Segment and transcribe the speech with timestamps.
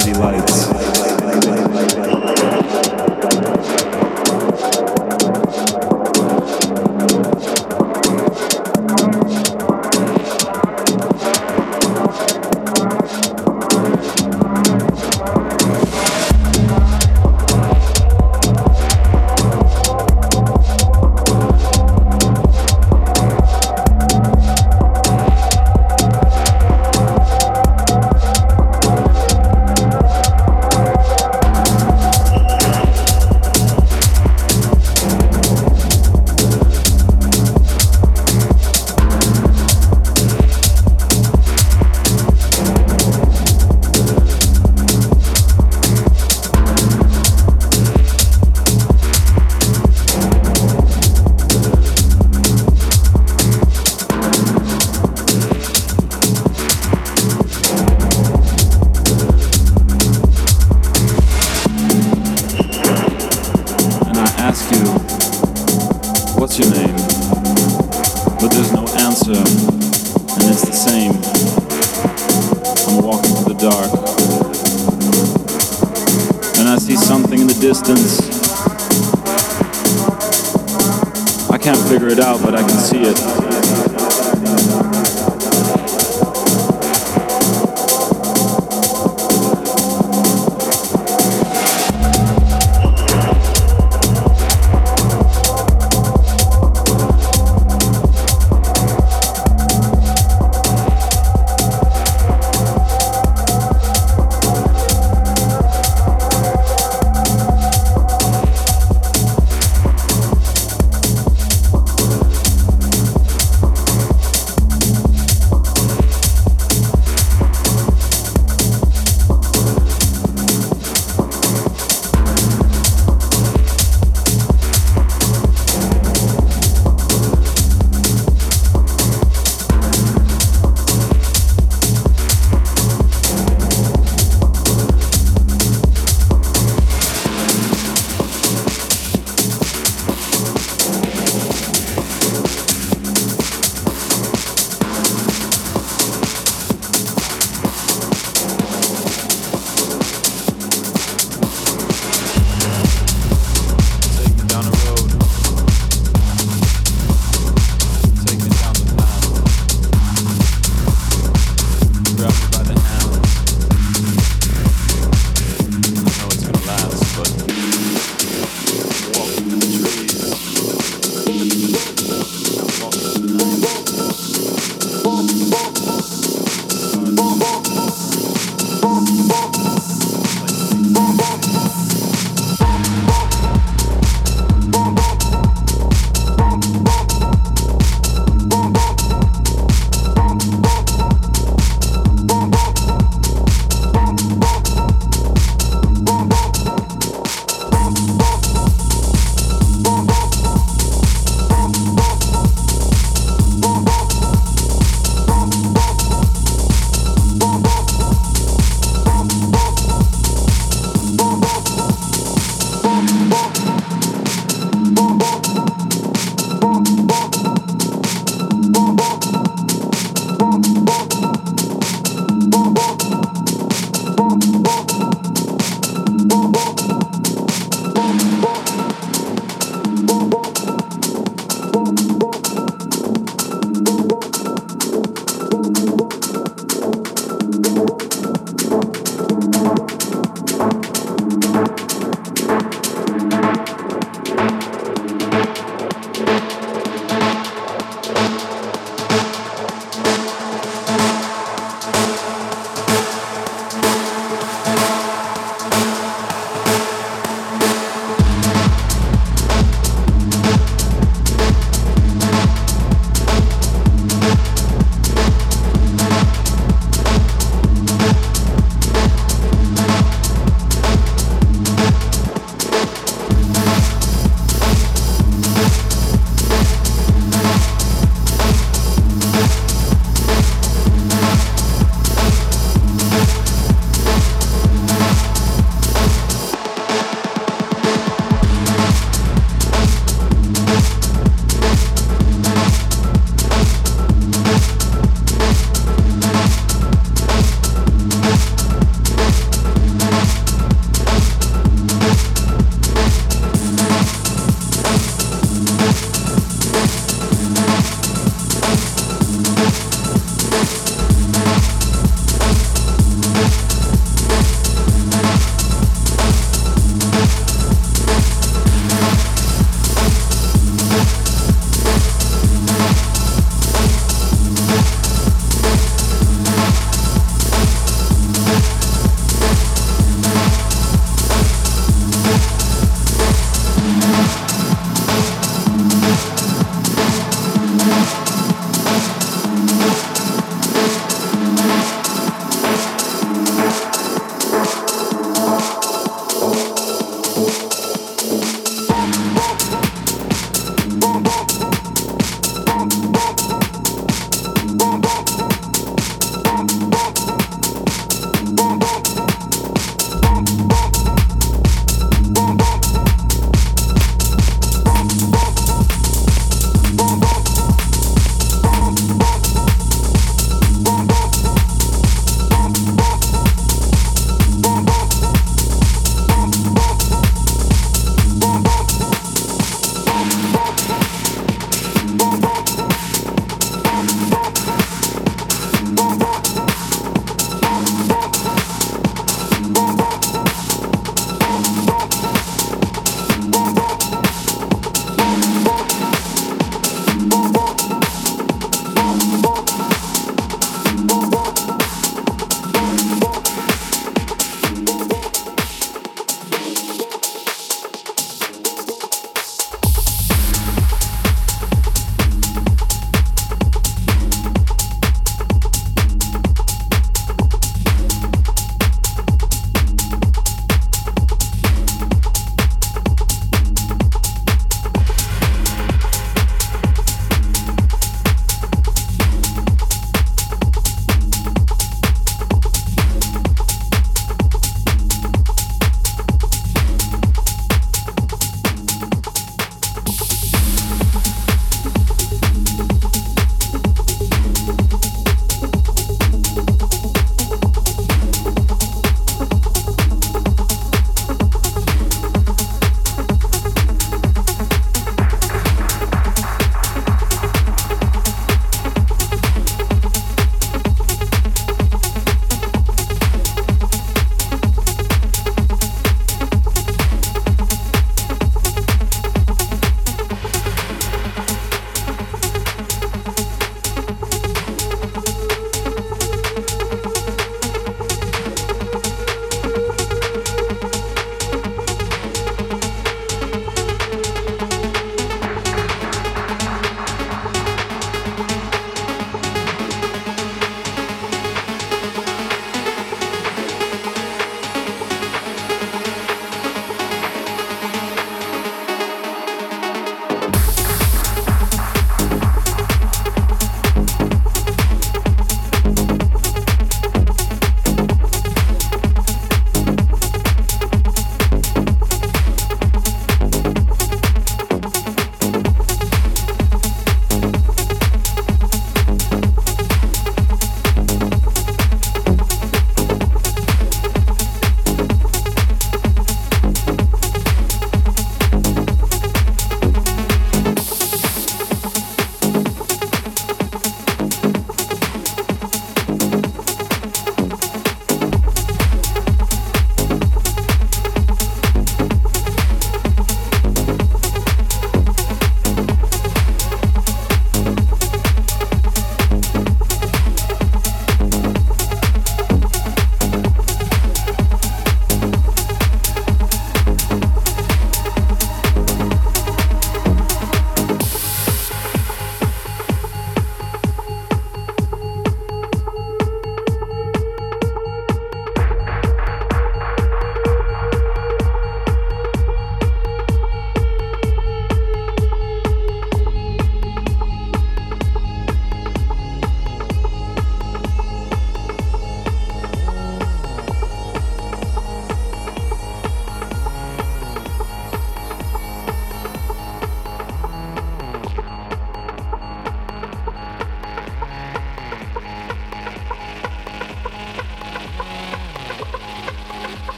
[0.00, 0.37] city life.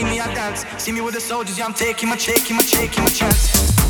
[0.00, 0.64] Side city dance.
[0.82, 3.89] See me with the soldiers, yeah, I'm taking my, taking my, taking my chance.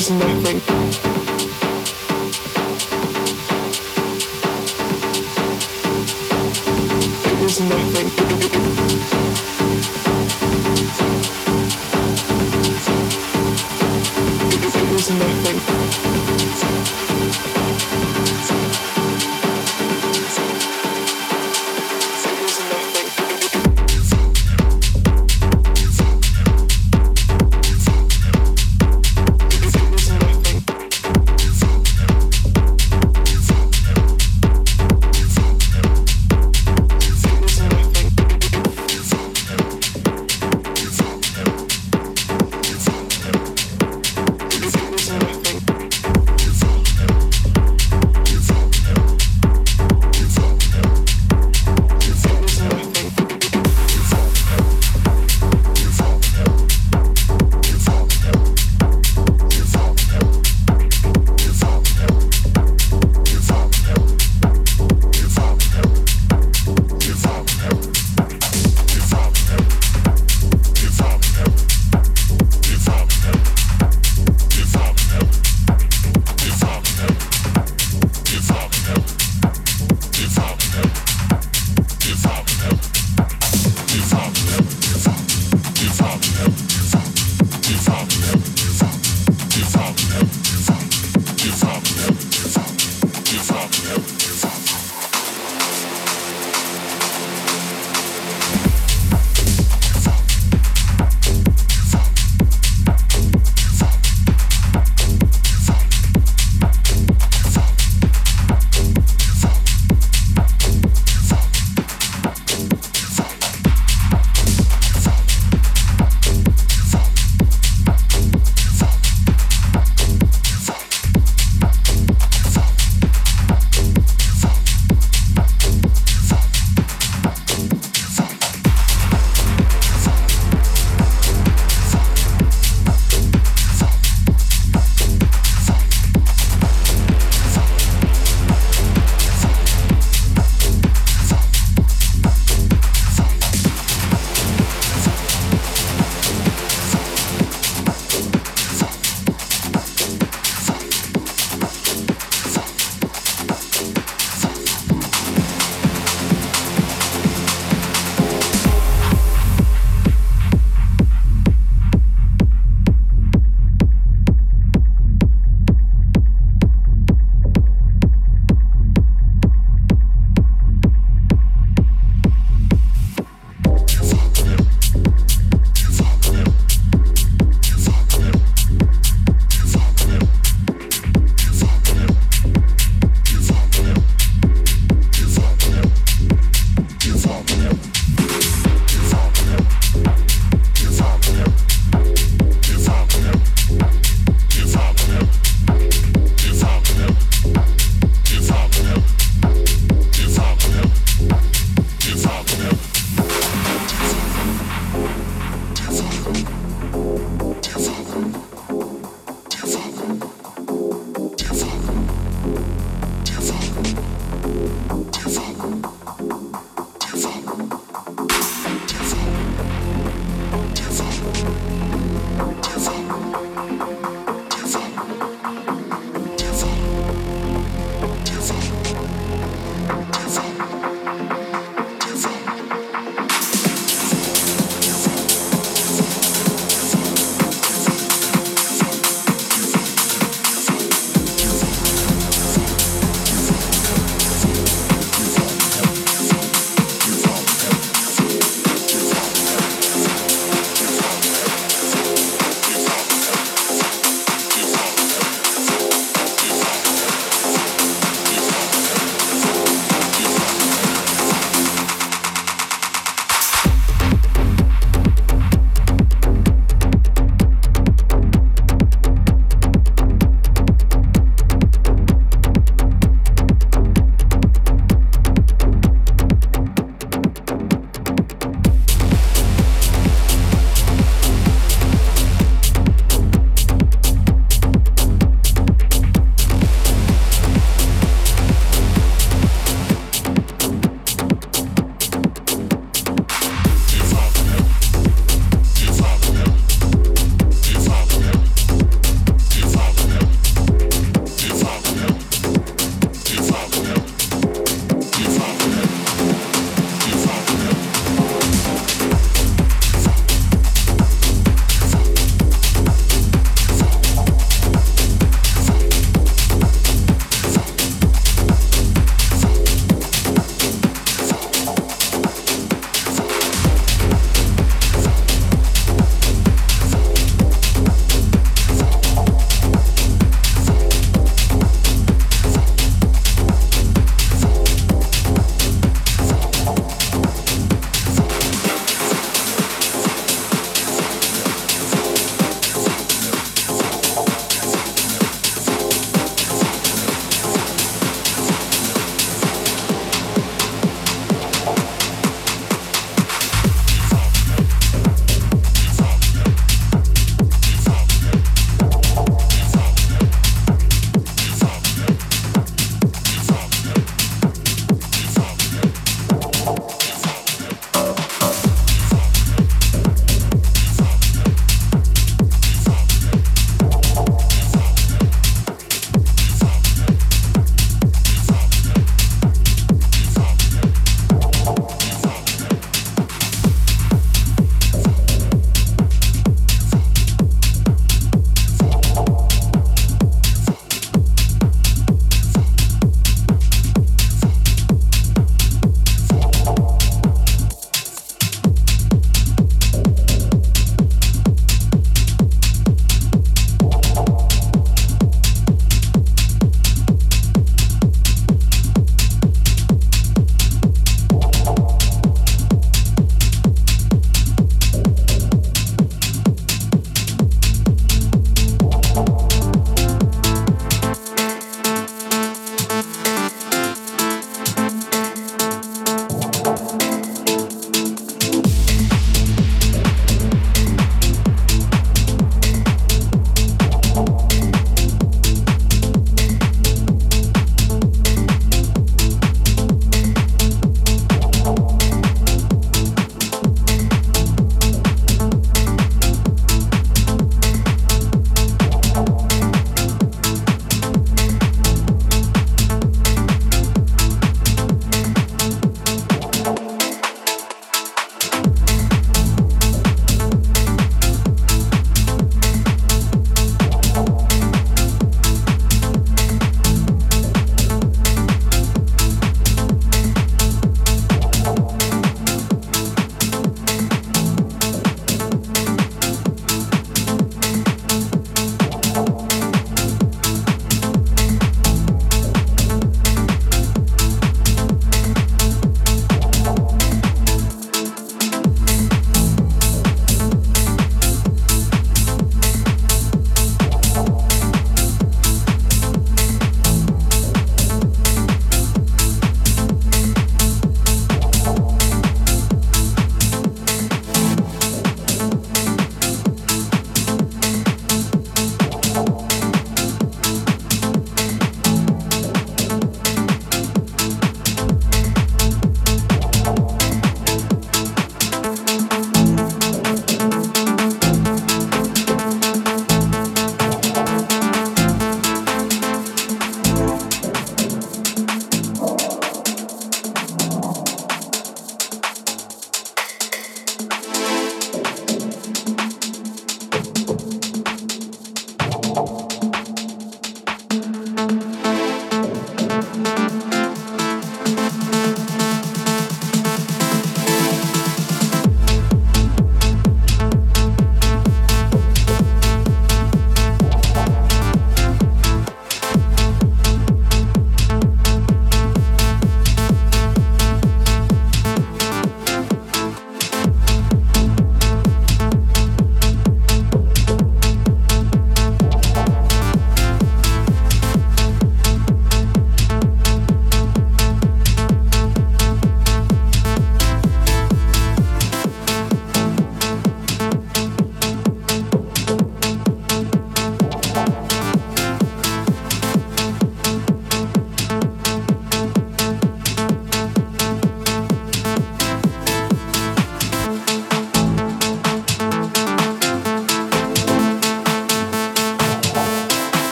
[0.00, 0.56] there's nothing.
[7.26, 9.19] It is nothing.